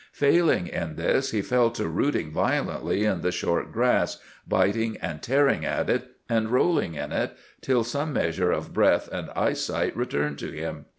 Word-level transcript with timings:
Failing 0.13 0.65
in 0.65 0.95
this, 0.95 1.29
he 1.29 1.43
fell 1.43 1.69
to 1.69 1.87
rooting 1.87 2.31
violently 2.31 3.05
in 3.05 3.21
the 3.21 3.31
short 3.31 3.71
grass, 3.71 4.17
biting 4.47 4.97
and 4.97 5.21
tearing 5.21 5.63
at 5.63 5.91
it 5.91 6.15
and 6.27 6.49
rolling 6.49 6.95
in 6.95 7.11
it, 7.11 7.37
till 7.61 7.83
some 7.83 8.11
measure 8.11 8.51
of 8.51 8.73
breath 8.73 9.07
and 9.11 9.29
eyesight 9.35 9.95
returned 9.95 10.39
to 10.39 10.49
him. 10.51 10.85